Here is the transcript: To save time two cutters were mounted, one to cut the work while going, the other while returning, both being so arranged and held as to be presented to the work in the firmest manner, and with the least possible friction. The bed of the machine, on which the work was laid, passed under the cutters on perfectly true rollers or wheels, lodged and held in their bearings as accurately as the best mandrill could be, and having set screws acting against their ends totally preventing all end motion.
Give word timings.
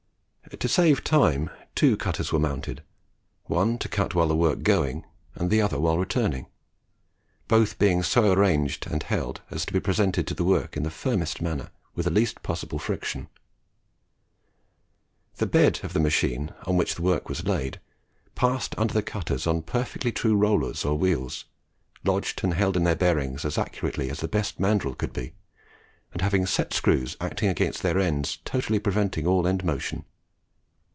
To 0.59 0.67
save 0.67 1.03
time 1.05 1.49
two 1.75 1.95
cutters 1.95 2.33
were 2.33 2.37
mounted, 2.37 2.83
one 3.45 3.77
to 3.77 3.87
cut 3.87 4.09
the 4.09 4.35
work 4.35 4.55
while 4.55 4.55
going, 4.57 5.05
the 5.39 5.61
other 5.61 5.79
while 5.79 5.97
returning, 5.97 6.45
both 7.47 7.79
being 7.79 8.03
so 8.03 8.33
arranged 8.33 8.85
and 8.85 9.01
held 9.01 9.39
as 9.49 9.65
to 9.65 9.71
be 9.73 9.79
presented 9.79 10.27
to 10.27 10.33
the 10.33 10.43
work 10.43 10.75
in 10.75 10.83
the 10.83 10.91
firmest 10.91 11.41
manner, 11.41 11.63
and 11.63 11.95
with 11.95 12.03
the 12.03 12.11
least 12.11 12.43
possible 12.43 12.79
friction. 12.79 13.29
The 15.37 15.45
bed 15.47 15.79
of 15.83 15.93
the 15.93 16.01
machine, 16.01 16.53
on 16.67 16.75
which 16.75 16.95
the 16.95 17.01
work 17.01 17.29
was 17.29 17.45
laid, 17.45 17.79
passed 18.35 18.75
under 18.77 18.93
the 18.93 19.01
cutters 19.01 19.47
on 19.47 19.61
perfectly 19.63 20.11
true 20.11 20.35
rollers 20.35 20.83
or 20.83 20.97
wheels, 20.97 21.45
lodged 22.03 22.43
and 22.43 22.55
held 22.55 22.75
in 22.75 22.83
their 22.83 22.95
bearings 22.97 23.45
as 23.45 23.57
accurately 23.57 24.09
as 24.09 24.19
the 24.19 24.27
best 24.27 24.59
mandrill 24.59 24.95
could 24.95 25.13
be, 25.13 25.33
and 26.11 26.21
having 26.21 26.45
set 26.45 26.73
screws 26.73 27.15
acting 27.21 27.47
against 27.47 27.81
their 27.81 27.97
ends 27.97 28.39
totally 28.43 28.79
preventing 28.79 29.25
all 29.25 29.47
end 29.47 29.63
motion. 29.63 30.03